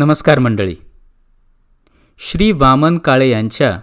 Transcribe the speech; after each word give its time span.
नमस्कार 0.00 0.38
मंडळी. 0.38 0.76
श्री 2.18 2.52
वामन 2.52 2.98
काळे 2.98 3.28
यांच्या 3.28 3.80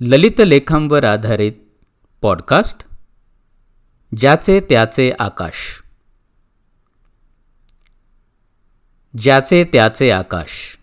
ललित 0.00 0.40
लेखांवर 0.46 1.04
आधारित 1.04 1.52
पॉडकास्ट 2.22 2.84
ज्याचे 4.16 4.60
त्याचे 4.60 5.12
आकाश. 5.18 5.82
ज्याचे 9.18 9.64
त्याचे 9.64 10.10
आकाश. 10.10 10.78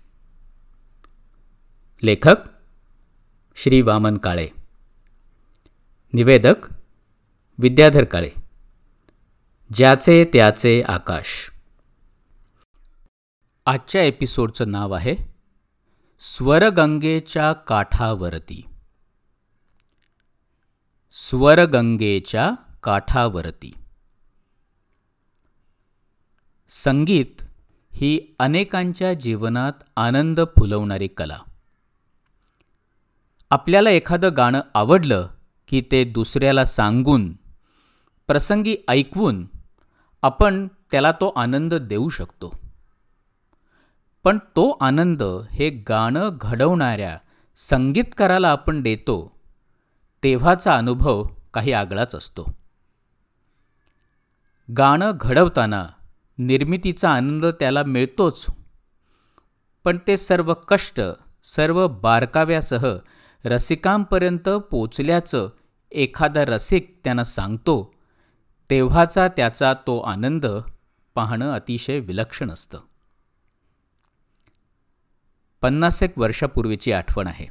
लेखक 2.03 2.35
श्री 3.55 3.81
वामन 3.81 4.17
काळे. 4.17 4.47
निवेदक 6.13 6.55
विद्याधर 7.57 8.03
काळे. 8.03 8.29
ज्याचे 9.73 10.25
त्याचे 10.33 10.83
आकाश. 10.87 11.52
आजच्या 13.65 14.03
एपिसोडचं 14.03 14.71
नाव 14.71 14.91
आहे 14.91 15.15
स्वरगंगेच्या 16.19 17.53
काठावरती. 17.53 18.65
स्वरगंगेच्या 21.11 22.51
काठावरती. 22.83 23.73
संगीत 26.67 27.41
ही 27.93 28.35
अनेकांच्या 28.39 29.13
जीवनात 29.13 29.73
आनंद 29.95 30.39
फुलवणारी 30.39 31.07
कला. 31.07 31.39
आपल्याला 33.49 33.89
एखादं 33.89 34.29
गाणं 34.37 34.61
आवडलं 34.73 35.27
की 35.67 35.83
ते 35.91 36.03
दुसऱ्याला 36.03 36.65
सांगून 36.65 37.33
प्रसंगी 38.27 38.75
ऐकवून 38.87 39.45
आपण 40.21 40.67
त्याला 40.91 41.11
तो 41.11 41.29
आनंद 41.29 41.73
देऊ 41.73 42.09
शकतो. 42.09 42.62
पण 44.23 44.37
तो 44.37 44.77
आनंद 44.81 45.23
हे 45.51 45.69
गाणं 45.69 46.37
घडवणाऱ्या 46.41 47.17
संगीतकाराला 47.55 48.49
आपण 48.49 48.81
देतो 48.81 49.37
तेव्हाचा 50.23 50.75
अनुभव 50.75 51.23
काही 51.53 51.71
आगळाच 51.71 52.15
असतो. 52.15 52.45
गाणं 54.77 55.11
घडवताना 55.15 55.87
निर्मितीचा 56.37 57.09
आनंद 57.11 57.45
त्याला 57.45 57.83
मिळतोच 57.83 58.45
पण 59.83 59.97
ते 60.07 60.17
सर्व 60.17 60.53
कष्ट 60.53 61.01
सर्व 61.43 61.87
बारकाव्यासह 61.87 62.95
रसिकांपर्यंत 63.45 64.49
पोचल्याचं 64.49 65.49
एखादा 65.91 66.45
रसिक 66.45 66.99
त्यांना 67.03 67.23
सांगतो 67.23 67.93
तेव्हाचा 68.69 69.27
त्याचा 69.27 69.73
तो 69.73 69.99
आनंद 69.99 70.45
पाहणं 71.15 71.51
अतिशय 71.53 71.99
विलक्षण 71.99 72.51
असतं. 72.51 72.79
पन्नास 75.63 76.03
एक 76.03 76.19
वर्षापूर्वीची 76.19 76.91
आठवण 76.91 77.27
आहे. 77.27 77.47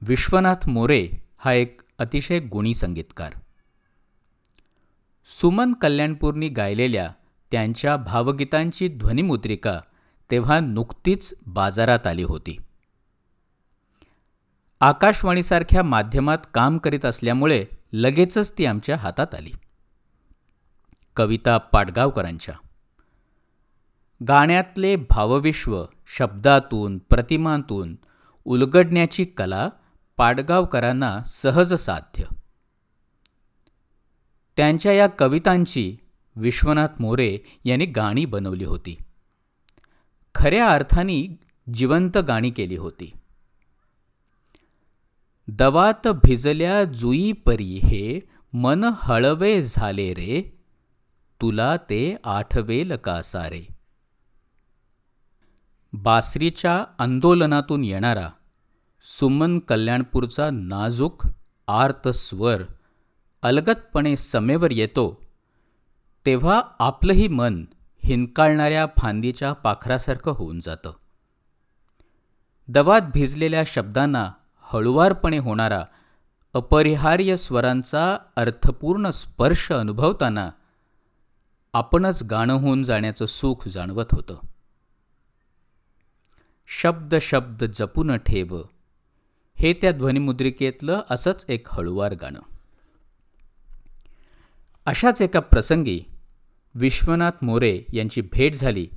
विश्वनाथ 0.00 0.68
मोरे 0.68 1.08
हा 1.38 1.52
एक 1.52 1.80
अतिशय 1.98 2.40
गुणी 2.40 2.74
संगीतकार. 2.74 3.32
सुमन 5.26 5.72
कल्याणपूरनी 5.72 6.48
गायलेल्या 6.48 7.12
त्यांच्या 7.50 7.96
भावगीतांची 7.96 8.88
ध्वनिमुद्रिका 8.88 9.80
तेव्हा 10.30 10.60
नुकतीच 10.60 11.34
बाजारात 11.46 12.06
आली 12.06 12.22
होती. 12.22 12.56
आकाशवाणीसारख्या 14.80 15.82
माध्यमात 15.82 16.38
काम 16.54 16.78
करीत 16.78 17.04
असल्यामुळे 17.04 17.64
लगेचच 17.92 18.58
ती 18.58 18.66
आमच्या 18.66 18.96
हातात 18.96 19.34
आली. 19.34 19.52
कविता 21.16 21.58
पाटगावकरांच्या 21.58 22.54
गाण्यातले 24.28 24.96
भावविश्व 24.96 25.84
शब्दातून 26.06 26.98
प्रतिमांतून 26.98 27.96
उलगडण्याची 28.44 29.24
कला 29.24 29.68
पाडगावकरांना 30.16 31.22
सहज 31.22 31.74
साध्य. 31.74 32.24
त्यांच्या 34.56 34.92
या 34.92 35.06
कवितांची 35.06 35.96
विश्वनाथ 36.36 36.88
मोरे 37.00 37.38
यांनी 37.64 37.86
गाणी 37.86 38.24
बनवली 38.24 38.64
होती. 38.64 38.96
खऱ्या 40.34 40.68
अर्थाने 40.68 41.38
जिवंत 41.74 42.18
गाणी 42.18 42.50
केली 42.50 42.76
होती. 42.76 43.12
दवात 45.48 46.08
भिजल्या 46.08 46.84
जुई 46.84 47.32
परी 47.32 47.80
हे 47.82 48.20
मन 48.52 48.90
हळवे 48.94 49.62
झाले 49.62 50.14
रे 50.14 50.58
तुला 51.40 51.76
ते 51.76 52.16
आठवेल 52.24 52.96
का 52.96 53.22
सारे? 53.22 53.73
बासरीच्या 55.96 56.84
आंदोलनातून 56.98 57.84
येणारा 57.84 58.30
सुमन 59.02 59.58
कल्याणपूरचा 59.58 60.50
नाजूक 60.52 61.26
आर्त 61.68 62.08
स्वर 62.08 62.62
अलगतपणे 63.42 64.16
समेवर 64.16 64.70
येतो 64.70 65.20
तेव्हा 66.26 66.62
आपलंही 66.78 67.28
मन 67.28 67.64
हिंकाळणाऱ्या 68.04 68.86
फांदीच्या 68.98 69.52
पाखरासारखं 69.52 70.30
होऊन 70.30 70.60
जातं. 70.60 70.92
दवात 72.68 73.00
भिजलेल्या 73.14 73.62
शब्दांना 73.66 74.30
हळुवारपणे 74.60 75.38
होणारा 75.38 75.84
अपरिहार्य 76.54 77.36
स्वरांचा 77.36 78.18
अर्थपूर्ण 78.36 79.10
स्पर्श 79.10 79.72
अनुभवताना 79.72 80.50
आपणच 81.72 82.22
गाणं 82.22 82.54
होऊन 82.54 82.84
जाण्याचं 82.84 83.26
सुख 83.26 83.68
जाणवत 83.68 84.06
होतं. 84.12 84.38
शब्द 86.66 87.14
शब्द 87.14 87.64
जपून 87.64 88.16
ठेव. 88.16 88.62
हे 89.54 89.72
त्या 89.72 89.92
ध्वनिमुद्रिकेतलं 89.92 91.02
असंच 91.10 91.46
एक 91.48 91.68
हळुवार 91.70 92.14
गाणं. 92.14 92.40
अशाच 94.86 95.22
एका 95.22 95.40
प्रसंगी 95.40 96.00
विश्वनाथ 96.74 97.30
मोरे 97.42 97.82
यांची 97.92 98.20
भेट 98.20 98.54
झाली 98.54 98.88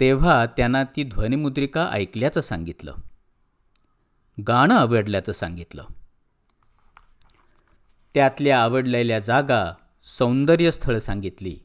तेव्हा 0.00 0.46
त्यांना 0.46 0.84
ती 0.84 1.04
ध्वनिमुद्रिका 1.04 1.88
ऐकल्याचं 1.92 2.40
सांगितलं. 2.40 2.94
गाणं 4.46 4.74
आवडल्याचं 4.74 5.32
सांगितलं. 5.32 5.84
त्यातल्या 8.14 8.62
आवडलेल्या 8.62 9.18
जागा 9.18 9.74
सौंदर्यस्थळ 10.04 10.98
सांगितली 10.98 11.56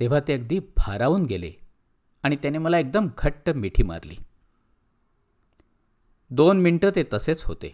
तेव्हा 0.00 0.20
ते 0.28 0.32
अगदी 0.32 0.58
भारावून 0.58 1.24
गेले 1.24 1.52
आणि 2.22 2.36
त्याने 2.36 2.58
मला 2.58 2.78
एकदम 2.78 3.08
घट्ट 3.18 3.50
मिठी 3.50 3.82
मारली. 3.82 4.14
दोन 6.34 6.60
मिनटं 6.60 6.90
ते 6.96 7.04
तसेच 7.12 7.42
होते. 7.42 7.72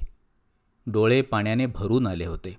डोळे 0.87 1.23
पाण्याने 1.23 1.67
भरून 1.67 2.07
आले 2.07 2.25
होते. 2.25 2.59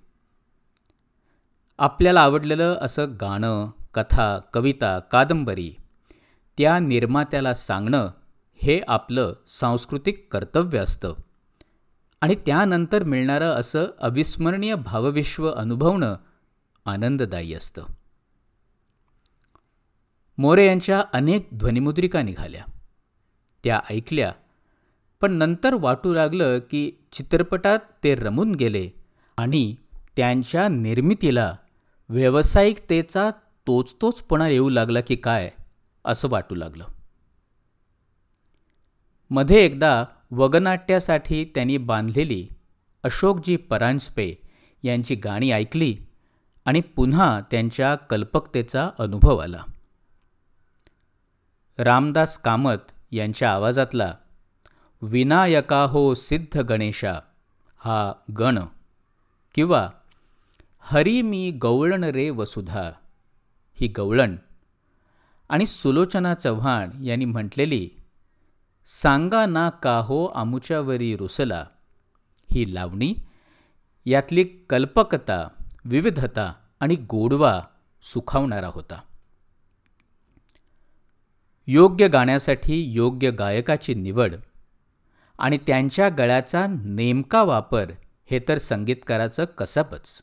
आपल्याला 1.77 2.21
आवडलेलं 2.21 2.77
असं 2.81 3.13
गाणं 3.21 3.69
कथा 3.93 4.39
कविता 4.53 4.99
कादंबरी 4.99 5.75
त्या 6.57 6.79
निर्मात्याला 6.79 7.53
सांगणं 7.53 8.11
हे 8.53 8.81
आपलं 8.88 9.33
सांस्कृतिक 9.47 10.27
कर्तव्य 10.31 10.79
असतं. 10.79 11.13
आणि 12.21 12.35
त्यानंतर 12.35 13.03
मिळणारं 13.03 13.49
असं 13.51 13.85
अविस्मरणीय 13.99 14.75
भावविश्व 14.75 15.51
अनुभवणं 15.51 16.15
आनंददायी 16.85 17.53
असतं. 17.53 17.85
मोरे 20.38 20.67
यांच्या 20.67 21.03
अनेक 21.13 21.49
ध्वनिमुद्रिका 21.53 22.21
निघाल्या. 22.21 22.63
त्या 23.63 23.81
ऐकल्या 23.89 24.33
पण 25.22 25.31
नंतर 25.31 25.74
वाटू 25.74 26.13
लागलं 26.13 26.59
की 26.59 26.91
चित्रपटात 27.12 27.80
ते 28.03 28.16
रमून 28.16 28.56
गेले 28.56 28.90
आणि 29.38 29.75
त्यांच्या 30.18 30.68
निर्मितीला 30.68 31.56
व्यावसायिकतेचा 32.10 33.30
तोचतोचपणा 33.68 34.48
येऊ 34.48 34.69
लागला 34.69 35.01
की 35.01 35.16
काय 35.16 35.51
असं 36.06 36.30
वाटू 36.30 36.56
लागलं. 36.56 36.83
मध्ये 39.30 39.66
एकदा 39.66 40.06
वगनाट्यासाठी 40.31 41.45
त्यांनी 41.45 41.77
बांधलेली 41.77 42.48
अशोकजी 43.04 43.56
परांजपे 43.56 44.33
यांची 44.83 45.15
गाणी 45.15 45.51
ऐकली 45.51 45.98
आणि 46.65 46.81
पुन्हा 46.81 47.42
त्यांच्या 47.51 47.95
कल्पकतेचा 47.95 48.89
अनुभव 49.00 49.38
आला. 49.38 49.63
रामदास 51.77 52.38
कामत 52.38 52.92
यांच्या 53.12 53.51
आवाजातला 53.51 54.13
विनायका 55.01 55.84
हो 55.84 56.13
सिद्ध 56.16 56.62
गणेशा 56.62 57.19
हा 57.81 58.13
गण 58.38 58.60
किंवा 59.56 59.90
हरी 60.80 61.22
मी 61.22 61.51
गवळण 61.51 62.04
रे 62.04 62.30
वसुधा 62.30 62.90
ही 63.78 63.88
गवळण 63.88 64.36
आणि 65.50 65.66
सुलोचना 65.66 66.34
चव्हाण 66.34 67.04
यांनी 67.04 67.25
म्हटलेली 67.25 67.90
सांगा 68.88 69.46
ना 69.46 69.69
काहो 69.69 70.25
आमुच्यावरी 70.25 71.16
रुसला 71.16 71.66
ही 72.51 72.74
लावणी 72.74 73.13
यातली 74.06 74.44
कल्पकता 74.69 75.48
विविधता 75.86 76.51
आणि 76.80 76.96
गोडवा 76.96 77.60
सुखावणारा 78.04 78.68
होता 78.68 79.01
योग्य 81.68 82.07
गाण्यासाठी 82.07 82.81
योग्य 82.94 83.31
गायकाची 83.31 83.94
निवड 83.94 84.36
आणि 85.39 85.57
त्यांच्या 85.57 86.09
गळ्याचा 86.09 86.65
नेमका 86.69 87.44
वापर 87.44 87.91
हे 88.31 88.39
तर 88.47 88.57
संगीतकाराचं 88.57 89.45
कसबच. 89.45 90.21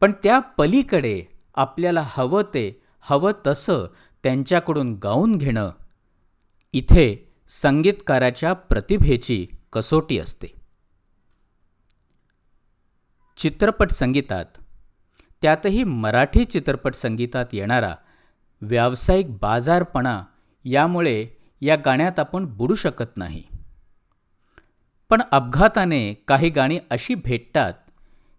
पण 0.00 0.12
त्या 0.22 0.38
पलीकडे 0.38 1.24
आपल्याला 1.54 2.02
हवं 2.06 2.42
ते 2.42 2.82
हवं 3.00 3.32
तसं 3.46 3.86
त्यांच्याकडून 4.22 4.94
गाऊन 4.94 5.38
घेणं 5.38 5.70
इथे 6.72 7.34
संगीतकाराच्या 7.48 8.52
प्रतिभेची 8.52 9.46
कसोटी 9.72 10.18
असते. 10.18 10.46
चित्रपट 13.36 13.90
संगीतात 13.90 14.44
त्यातही 15.42 15.84
मराठी 15.84 16.44
चित्रपट 16.44 16.94
संगीतात 16.94 17.46
येणारा 17.52 17.94
व्यावसायिक 18.60 19.36
बाजारपणा 19.36 20.22
यामुळे 20.64 21.41
या 21.62 21.76
गाण्यात 21.76 22.18
आपण 22.18 22.44
बुडू 22.44 22.74
शकत 22.74 23.16
नाही. 23.16 23.42
पण 25.10 25.22
अपघाताने 25.32 26.14
काही 26.14 26.50
गाणी 26.50 26.78
अशी 26.90 27.14
भेटतात 27.14 27.72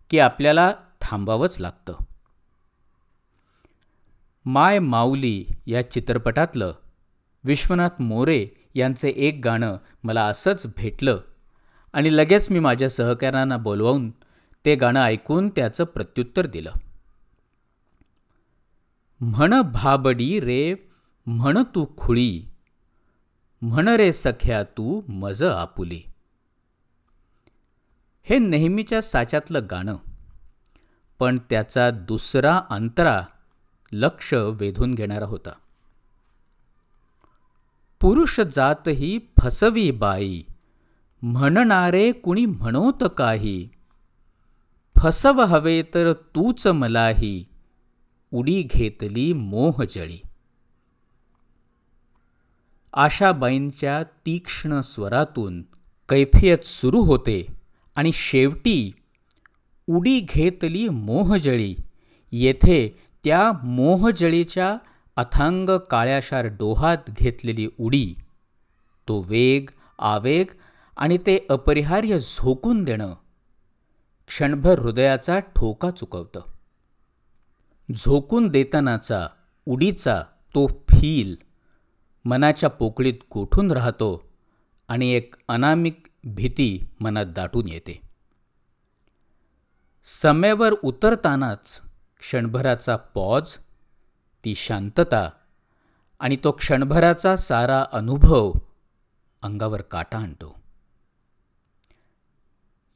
की 0.09 0.19
आपल्याला 0.19 0.73
थांबावंच 1.01 1.59
लागतं. 1.59 1.93
माय 4.45 4.79
माऊली 4.79 5.45
या 5.65 5.91
चित्रपटातलं 5.91 6.73
विश्वनाथ 7.43 8.01
मोरे 8.01 8.47
यांचे 8.75 9.09
एक 9.09 9.41
गाणं 9.43 9.77
मला 10.03 10.25
असंच 10.25 10.65
भेटलं 10.77 11.21
आणि 11.93 12.17
लगेच 12.17 12.51
मी 12.51 12.59
माझ्या 12.59 12.89
सहकाऱ्यांना 12.89 13.57
बोलवून 13.57 14.11
ते 14.65 14.75
गाणं 14.75 15.01
ऐकून 15.01 15.49
त्याचं 15.49 15.83
प्रत्युत्तर 15.83 16.45
दिलं. 16.45 16.71
म्हण 19.19 19.61
भाबडी 19.61 20.39
रे 20.39 20.89
म्हण 21.25 21.57
तू 21.75 21.85
खुळी 21.97 22.52
म्हण 23.63 23.87
रे 23.87 24.13
सख्या 24.13 24.63
तू 24.63 25.01
मज 25.07 25.43
आपुली. 25.43 26.01
हे 28.23 28.37
नेहमीच्या 28.37 29.01
साच्यातलं 29.01 29.67
गाणं. 29.71 29.95
पण 31.19 31.39
त्याचा 31.49 31.89
दुसरा 31.89 32.61
अंतरा 32.69 33.23
लक्ष 33.91 34.33
वेधून 34.33 34.93
घेणारा 34.93 35.25
होता. 35.25 35.51
पुरुष 38.01 38.39
जात 38.39 38.87
ही 38.87 39.19
फसवी 39.39 39.91
बाई 39.91 40.43
म्हणणारे 41.21 42.11
कुणी 42.11 42.45
म्हणोत 42.45 43.03
काही. 43.17 43.69
फसव 44.97 45.41
हवे 45.43 45.83
तर 45.93 46.13
तूच 46.13 46.67
मलाही 46.67 47.45
उडी 48.31 48.61
घेतली 48.61 49.33
मोहजळी 49.33 50.21
आशाबाईंच्या 52.93 54.03
तीक्ष्ण 54.03 54.79
स्वरातून 54.79 55.61
कैफियत 56.09 56.65
सुरू 56.65 57.01
होते 57.01 57.47
आणि 57.95 58.11
शेवटी 58.13 58.91
उडी 59.87 60.19
घेतली 60.19 60.89
मोहजळी. 60.89 61.75
येथे 62.31 62.97
त्या 63.23 63.51
मोहजळीच्या 63.63 64.77
अथांग 65.15 65.69
काळ्याशार 65.89 66.45
डोहात 66.45 66.97
घेतलेली 67.07 67.67
उडी. 67.79 68.15
तो 69.07 69.21
वेग 69.21 69.69
आवेग 69.99 70.45
आणि 70.97 71.17
ते 71.17 71.45
अपरिहार्य 71.49 72.19
झोकून 72.19 72.83
देणं 72.83 73.13
क्षणभर 74.27 74.79
हृदयाचा 74.79 75.39
ठोका 75.39 75.91
चुकवतं. 75.91 76.41
झोकून 77.95 78.47
देतानाचा 78.47 79.27
उडीचा 79.65 80.23
तो 80.55 80.67
फील 80.67 81.52
मनाच्या 82.25 82.69
पोकळीत 82.69 83.13
गोठून 83.33 83.71
राहतो 83.71 84.29
आणि 84.87 85.09
एक 85.09 85.35
अनामिक 85.47 86.07
भीती 86.23 86.79
मनात 86.99 87.25
दाटून 87.25 87.67
येते. 87.67 88.01
समेवर 90.03 90.71
उतरतानाच 90.83 91.81
क्षणभराचा 92.19 92.95
पॉज 92.95 93.57
ती 94.45 94.55
शांतता 94.55 95.29
आणि 96.19 96.37
तो 96.43 96.51
क्षणभराचा 96.51 97.35
सारा 97.35 97.85
अनुभव 97.91 98.53
अंगावर 99.41 99.81
काटा 99.81 100.17
आणतो. 100.17 100.63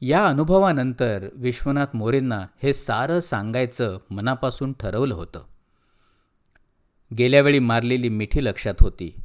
या 0.00 0.26
अनुभवानंतर 0.26 1.28
विश्वनाथ 1.32 1.86
मोरेंना 1.94 2.46
हे 2.62 2.74
सारं 2.74 3.20
सांगायचं 3.20 3.98
मनापासून 4.10 4.72
ठरवलं 4.72 5.14
होतं. 5.14 5.57
गेल्यावेळी 7.18 7.58
मारलेली 7.58 8.08
मिठी 8.08 8.44
लक्षात 8.44 8.74
होती. 8.80 9.20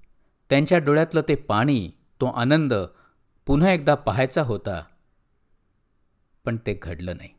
त्यांच्या 0.50 0.78
डोळ्यातलं 0.78 1.22
ते 1.22 1.36
पाणी 1.36 1.92
तो 2.22 2.26
आनंद 2.26 2.74
पुन्हा 3.46 3.72
एकदा 3.72 3.96
पाहायचा 3.96 4.42
होता. 4.42 4.84
पण 6.46 6.58
ते 6.58 6.80
घडलं 6.82 7.18
नाही. 7.18 7.30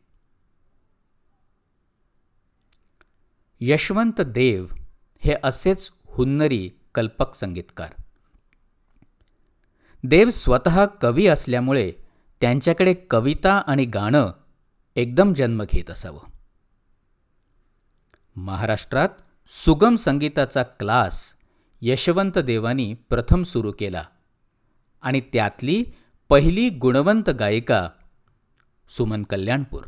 यशवंत 3.59 4.21
देव 4.21 4.65
हे 5.19 5.35
असेच 5.43 5.91
हुन्नरी 6.05 6.71
कल्पक 6.95 7.35
संगीतकार. 7.35 7.89
देव 10.03 10.29
स्वतः 10.29 10.85
कवी 10.85 11.27
असल्यामुळे 11.27 11.91
त्यांच्याकडे 12.41 12.93
कविता 12.93 13.61
आणि 13.67 13.85
गाणं 13.85 14.31
एकदम 14.95 15.33
जन्म 15.33 15.63
घेत 15.63 15.91
असावं. 15.91 16.19
महाराष्ट्रात 18.35 19.09
सुगम 19.47 19.95
संगीताचा 19.95 20.63
क्लास 20.63 21.33
यशवंत 21.81 22.37
देवानी 22.37 22.93
प्रथम 22.93 23.43
सुरू 23.43 23.71
केला 23.71 24.03
आणि 25.01 25.21
त्यातली 25.21 25.83
पहिली 26.29 26.69
गुणवंत 26.69 27.29
गायिका 27.29 27.89
सुमन 28.89 29.23
कल्याणपूर. 29.23 29.83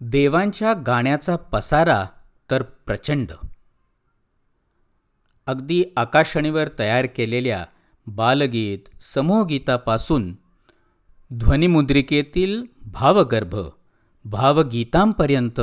देवांच्या 0.00 0.72
गाण्याचा 0.72 1.36
पसारा 1.36 2.06
तर 2.50 2.62
प्रचंड. 2.62 3.32
अगदी 5.46 5.84
आकाशणीवर 5.96 6.68
तयार 6.78 7.06
केलेल्या 7.06 7.64
बालगीत 8.06 9.02
समूहगीतापासून 9.02 10.36
ध्वनिमुद्रिकेतील 11.34 12.62
भावगर्भ 12.80 13.56
भावगीतांपर्यंत 14.24 15.60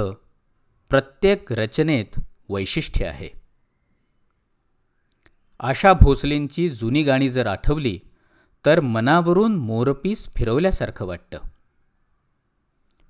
प्रत्येक 0.90 1.54
रचनेत 1.54 2.20
वैशिष्ट्य 2.50 3.06
आहे. 3.06 3.30
आशा 5.60 5.94
भोसलेंची 5.94 6.70
जुनी 6.70 7.04
गाणी 7.04 7.30
जर 7.30 7.48
आठवली 7.48 8.00
तर 8.66 8.80
मनावरून 8.80 9.56
मोरपीस 9.56 10.30
फिरवल्यासारखं 10.36 11.06
वाटतं. 11.06 11.38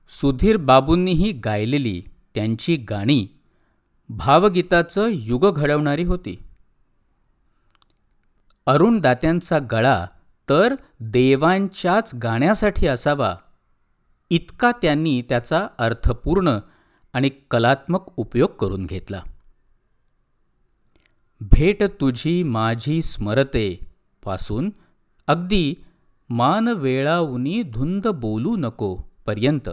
सुधीर 0.10 0.58
बाबूंनीही 0.58 1.32
गायलेली 1.32 2.04
त्यांची 2.36 2.76
गाणी 2.76 3.28
भावगीताचं 4.10 5.08
युग 5.12 5.56
घडवणारी 5.56 6.04
होती. 6.04 6.44
अरुण 8.66 9.00
दात्यांचा 9.00 9.60
गळा 9.72 10.06
तर 10.50 10.76
देवांच्याच 11.00 12.16
गाण्यासाठी 12.16 12.88
असावा 12.88 13.36
इतका 14.30 14.72
त्यांनी 14.72 15.22
त्याचा 15.22 15.68
अर्थपूर्ण 15.78 16.58
आणि 17.14 17.30
कलात्मक 17.52 18.00
उपयोग 18.18 18.50
करून 18.50 18.86
घेतला. 18.86 19.24
भेट 21.42 21.84
तुझी 21.84 22.44
माझी 22.44 23.02
स्मरते 23.02 23.80
पासून 24.24 24.70
अगदी 25.28 25.76
मान 26.30 26.68
वेळाऊनी 26.68 27.64
धुंद 27.64 28.08
बोलू 28.08 28.56
नको 28.56 28.98
पर्यंत. 29.26 29.70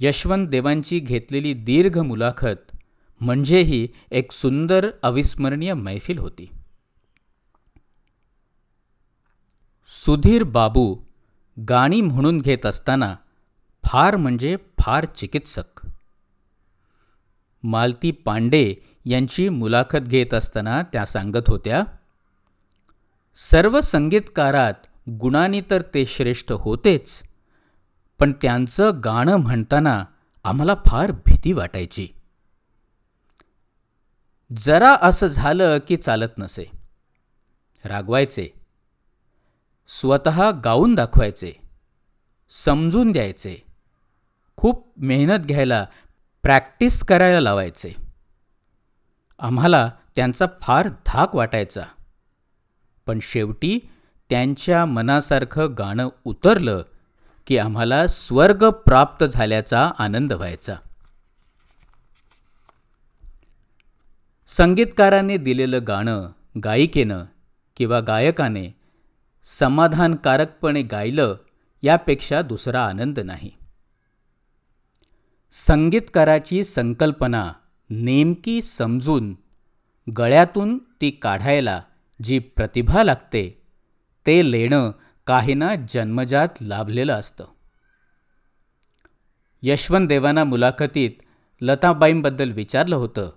यशवंत 0.00 0.48
देवांची 0.48 0.98
घेतलेली 0.98 1.54
दीर्घ 1.54 1.98
मुलाखत 1.98 2.76
म्हणजेही 3.20 3.88
एक 4.10 4.32
सुंदर 4.32 4.90
अविस्मरणीय 5.02 5.74
मैफिल 5.74 6.18
होती. 6.18 6.50
सुधीर 10.04 10.42
बाबू 10.42 10.96
गाणी 11.68 12.00
म्हणून 12.00 12.38
घेत 12.38 12.66
असताना 12.66 13.16
फार 13.92 14.16
म्हणजे 14.16 14.56
फार 14.80 15.04
चिकित्सक. 15.04 15.86
मालती 17.62 18.10
पांडे 18.10 18.74
यांची 19.04 19.48
मुलाखत 19.48 19.98
घेत 19.98 20.34
असताना 20.34 20.82
त्या 20.82 21.06
सांगत 21.06 21.48
होत्या 21.48 21.82
सर्व 23.36 23.80
संगीतकारात 23.80 24.74
गुणांनी 25.10 25.60
तर 25.70 25.82
ते 25.82 26.06
श्रेष्ठ 26.06 26.52
होतेच 26.52 27.22
पण 28.18 28.32
त्यांचं 28.42 29.00
गाणं 29.04 29.36
म्हणताना 29.36 30.04
आम्हाला 30.44 30.74
फार 30.74 31.10
भीती 31.12 31.52
वाटायची. 31.52 32.08
जरा 34.56 34.96
असं 35.02 35.26
झालं 35.26 35.78
की 35.88 35.96
चालत 35.96 36.38
नसे. 36.38 36.64
रागवायचे. 37.84 38.48
स्वतः 39.88 40.50
गाऊन 40.64 40.94
दाखवायचे. 40.94 41.52
समजून 42.50 43.12
द्यायचे. 43.12 43.71
खूप 44.62 44.92
मेहनत 44.96 45.38
घ्यायला 45.38 45.86
प्रॅक्टिस 46.42 47.04
करायला 47.04 47.40
लावायचे. 47.40 47.94
आम्हाला 49.38 49.90
त्यांचा 50.16 50.46
फार 50.60 50.88
धाक 51.06 51.36
वाटायचा. 51.36 51.82
पण 53.06 53.18
शेवटी 53.22 53.78
त्यांच्या 54.30 54.84
मनासारखं 54.84 55.74
गाणं 55.78 56.08
उतरलं 56.24 56.82
की 57.46 57.58
आम्हाला 57.58 58.06
स्वर्ग 58.06 58.70
प्राप्त 58.70 59.24
झाल्याचा 59.24 59.90
आनंद 59.98 60.32
व्हायचा. 60.32 60.74
संगीतकाराने 64.46 65.36
दिलेलं 65.36 65.78
गाणं 65.86 66.28
गायिकेनं 66.64 67.24
किंवा 67.76 68.00
गायकाने 68.00 68.74
समाधानकारकपणे 69.44 70.82
गायलं 70.82 71.36
यापेक्षा 71.82 72.42
दुसरा 72.42 72.86
आनंद 72.86 73.20
नाही. 73.20 73.50
संगीतकाराची 75.54 76.64
संकल्पना 76.64 77.52
नेमकी 77.90 78.62
समजून 78.62 79.36
गळ्यातून 80.16 80.78
ती 80.78 81.10
काढायला 81.10 81.82
जी 82.24 82.38
प्रतिभा 82.38 83.04
लागते 83.04 83.62
ते 84.26 84.50
लेणं 84.50 84.90
काहींना 85.26 85.74
जन्मजात 85.88 86.48
लाभलेलं 86.60 87.12
असतं. 87.12 87.44
यशवंत 89.62 90.08
देवाना 90.08 90.44
मुलाखतीत 90.44 91.10
लताबाईंबद्दल 91.60 92.52
विचारलं 92.52 92.96
होतं 92.96 93.30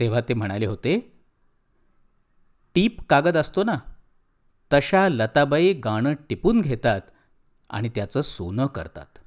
तेव्हा 0.00 0.20
ते 0.20 0.34
म्हणाले 0.34 0.66
होते 0.66 1.22
टीप 2.74 3.00
कागद 3.00 3.36
असतो 3.36 3.64
ना 3.64 3.78
तशा 4.72 5.08
लताबाई 5.08 5.72
गाणं 5.72 6.14
टिपून 6.28 6.60
घेतात 6.60 7.00
आणि 7.70 7.88
त्याचं 7.88 8.20
सोनं 8.20 8.66
करतात. 8.66 9.18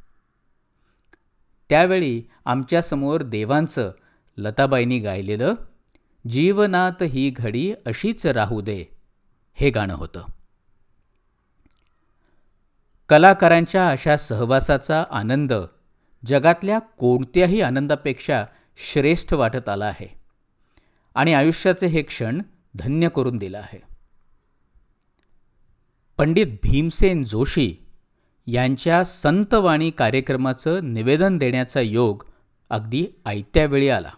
त्यावेळी 1.70 2.24
आमच्यासमोर 2.46 3.22
देवांचं 3.24 3.92
लताबाईंनी 4.38 5.00
गायलेलं 5.00 5.54
जीवनात 6.30 7.04
ही 7.04 7.30
घडी 7.30 7.74
अशीच 7.86 8.26
राहू 8.26 8.62
दे 8.62 8.86
हे 9.54 9.70
गाणं 9.70 9.94
होतं. 9.94 10.26
कलाकारांच्या 13.10 13.90
अशा 13.90 14.18
सहवासाचा 14.18 15.04
आनंद 15.12 15.54
जगातल्या 16.26 16.80
कोणत्याही 16.80 17.62
आनंदापेक्षा 17.62 18.46
श्रेष्ठ 18.78 19.34
वाटत 19.34 19.70
आला 19.70 19.86
आहे. 19.86 20.20
आणि 21.16 21.34
आयुष्याचे 21.34 21.88
हे 21.88 22.02
क्षण 22.02 22.42
धन्य 22.76 23.10
करून 23.10 23.38
दिलं 23.38 23.58
आहे. 23.58 23.82
पंडित 26.18 26.48
भीमसेन 26.64 27.24
जोशी 27.24 27.85
यांच्या 28.48 29.04
संतवाणी 29.04 29.90
कार्यक्रमाचं 29.90 30.94
निवेदन 30.94 31.38
देण्याचा 31.38 31.82
योग 31.82 32.24
अगदी 32.70 33.08
आयत्या 33.26 33.66
वेळी 33.66 33.90
आला. 33.90 34.12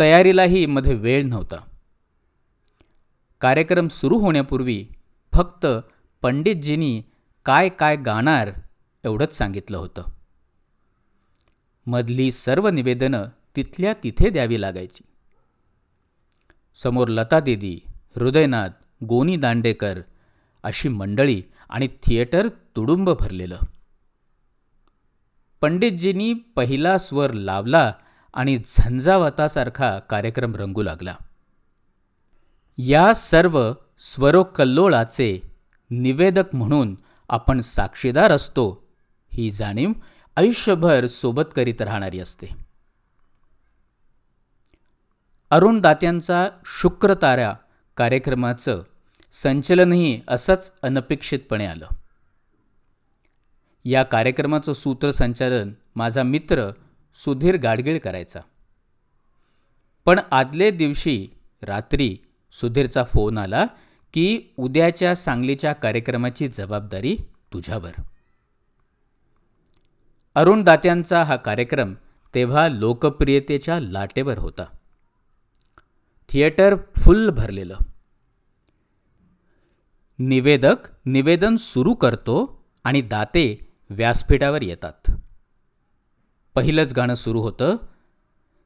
तयारीलाही 0.00 0.66
मध्ये 0.66 0.94
वेळ 0.94 1.22
नव्हता. 1.22 1.56
कार्यक्रम 3.40 3.88
सुरू 3.88 4.18
होण्यापूर्वी 4.18 4.86
फक्त 5.32 5.66
पंडितजींनी 6.22 7.02
काय 7.44 7.68
काय 7.68 7.96
गाणार 7.96 8.50
एवढंच 9.04 9.34
सांगितलं 9.34 9.78
होतं. 9.78 10.02
मधली 11.86 12.32
सर्व 12.32 12.68
निवेदनं 12.68 13.24
तिथल्या 13.56 13.94
तिथे 14.04 14.30
द्यावी 14.30 14.60
लागायची. 14.60 15.04
समोर 16.74 17.08
लता 17.08 17.40
दिदी 17.40 17.80
हृदयनाथ 17.86 18.68
गोनी 19.04 19.36
दांडेकर 19.36 19.98
अशी 20.62 20.88
मंडळी 20.88 21.42
आणि 21.74 21.88
थिएटर 22.02 22.48
तुडुंब 22.48 23.10
भरलेलं. 23.10 23.58
पंडितजींनी 25.60 26.34
पहिला 26.34 26.98
स्वर 26.98 27.32
लावला 27.32 27.92
आणि 28.34 28.58
झंझावतासारखा 28.58 29.98
कार्यक्रम 29.98 30.54
रंगू 30.54 30.82
लागला. 30.82 31.16
या 32.78 33.14
सर्व 33.14 33.72
स्वरोकल्लोळाचे 33.98 35.40
निवेदक 35.90 36.54
म्हणून 36.54 36.96
आपण 37.28 37.60
साक्षीदार 37.60 38.32
असतो 38.32 38.88
ही 39.32 39.50
जाणीव 39.50 39.92
आयुष्यभर 40.36 41.06
सोबत 41.06 41.52
करीत 41.56 41.82
राहणारी 41.82 42.20
असते. 42.20 42.46
अरुण 45.50 45.80
दात्यांचा 45.80 46.48
शुक्रतारा 46.66 47.54
कार्यक्रमाचं 47.96 48.82
संचलनही 49.34 50.20
असंच 50.28 50.72
अनपेक्षितपणे 50.82 51.66
आलं. 51.66 51.86
या 53.84 54.02
कार्यक्रमाचं 54.02 54.72
सूत्रसंचालन 54.72 55.72
माझा 55.96 56.22
मित्र 56.22 56.70
सुधीर 57.14 57.56
गाडगीळ 57.56 57.98
करायचा. 57.98 58.40
पण 60.04 60.20
आदले 60.30 60.70
दिवशी 60.70 61.28
रात्री 61.62 62.18
सुधीरचा 62.52 63.04
फोन 63.04 63.38
आला 63.38 63.64
की 64.12 64.42
उद्याच्या 64.56 65.16
सांगलीच्या 65.16 65.72
कार्यक्रमाची 65.72 66.48
जबाबदारी 66.48 67.16
तुझ्यावर. 67.52 68.00
अरुण 70.34 70.62
दात्यांचा 70.62 71.22
हा 71.22 71.36
कार्यक्रम 71.36 71.94
तेव्हा 72.34 72.68
लोकप्रियतेच्या 72.68 73.80
लाटेवर 73.80 74.38
होता. 74.38 74.64
थिएटर 76.28 76.76
फुल 76.96 77.30
भरलेलं. 77.30 77.76
निवेदक 80.18 80.76
निवेदन 81.06 81.56
सुरू 81.56 81.94
करतो 81.94 82.64
आणि 82.84 83.00
दाते 83.00 83.68
व्यासपीठावर 83.90 84.62
येतात. 84.62 85.10
पहिलंच 86.54 86.92
गाणं 86.92 87.14
सुरू 87.14 87.40
होतं 87.40 87.76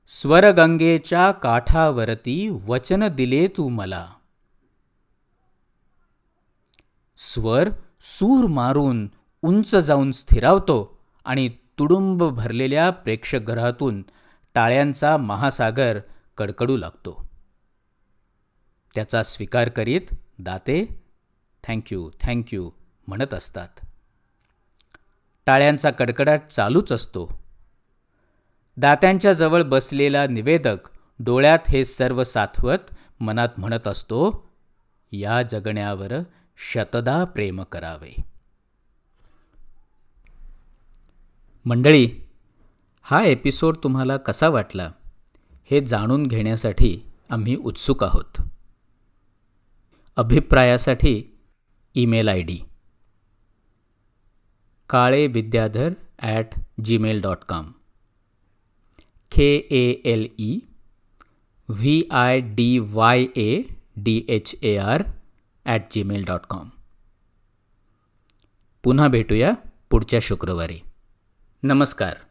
स्वरगंगेच्या 0.06 1.30
काठावरती 1.30 2.48
वचन 2.48 3.08
दिले 3.08 3.46
तू 3.46 3.68
मला. 3.68 4.12
स्वर 7.16 7.68
सूर 8.00 8.46
मारून 8.46 9.08
उंच 9.42 9.74
जाऊन 9.74 10.12
स्थिरावतो 10.12 10.98
आणि 11.24 11.48
तुडुंब 11.78 12.24
भरलेल्या 12.24 12.90
प्रेक्षकगृहातून 12.90 14.02
टाळ्यांचा 14.54 15.16
महासागर 15.16 15.98
कडकडू 16.36 16.76
लागतो. 16.76 17.30
त्याचा 18.94 19.22
स्वीकार 19.22 19.68
करीत 19.68 20.14
दाते 20.38 21.07
थँक्यू 21.64 22.10
थँक्यू 22.20 22.70
म्हणत 23.06 23.34
असतात. 23.34 23.68
टाळ्यांचा 25.46 25.90
कडकडाट 25.90 26.42
चालूच 26.50 26.92
असतो. 26.92 27.42
दात्यांच्या 28.76 29.32
जवळ 29.32 29.62
बसलेला 29.62 30.26
निवेदक 30.26 30.78
डोळ्यात 31.18 31.58
हे 31.68 31.84
सर्व 31.84 32.24
साथवत 32.24 32.94
मनात 33.20 33.48
म्हणत 33.58 33.86
असतो 33.86 34.50
या 35.12 35.42
जगण्यावर 35.42 36.12
शतदा 36.56 37.24
प्रेम 37.24 37.62
करावे. 37.62 38.14
मंडळी 41.64 42.10
हा 43.02 43.22
एपिसोड 43.22 43.76
तुम्हाला 43.82 44.16
कसा 44.16 44.48
वाटला 44.48 44.92
हे 45.70 45.80
जाणून 45.80 46.26
घेण्यासाठी 46.26 47.00
आम्ही 47.30 47.56
उत्सुक 47.56 48.04
आहोत. 48.04 48.42
अभिप्रायासाठी 50.16 51.37
email 51.94 52.28
I 52.28 52.42
D 52.42 52.58
Kale 54.90 55.26
Vidyadhar 55.26 55.92
at 56.18 56.54
Gmail 56.84 57.20
dot 57.22 57.44
com 57.48 57.70
K 59.32 59.50
A 59.70 59.84
L 60.04 60.26
E 60.38 60.58
V 61.68 62.02
I 62.10 62.40
D 62.40 62.78
Y 62.78 63.26
A 63.36 63.62
D 63.96 64.24
H 64.28 64.54
A 64.62 64.76
R 64.76 65.02
at 65.66 65.92
Gmail 65.92 66.24
dot 66.24 66.46
com 66.48 66.68
पुन्हा 68.84 69.08
भेटूया 69.08 69.52
पुढच्या 69.90 70.18
शुक्रवारी। 70.22 70.80
नमस्कार। 71.62 72.27